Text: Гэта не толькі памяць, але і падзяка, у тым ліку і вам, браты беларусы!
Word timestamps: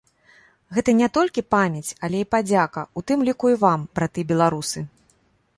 Гэта 0.77 0.95
не 1.01 1.09
толькі 1.17 1.43
памяць, 1.57 1.95
але 2.07 2.17
і 2.25 2.29
падзяка, 2.37 2.81
у 3.01 3.07
тым 3.11 3.19
ліку 3.31 3.55
і 3.55 3.63
вам, 3.65 3.79
браты 4.01 4.29
беларусы! 4.33 4.79